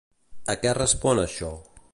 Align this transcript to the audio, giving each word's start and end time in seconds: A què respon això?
A 0.53 0.55
què 0.63 0.73
respon 0.79 1.25
això? 1.27 1.55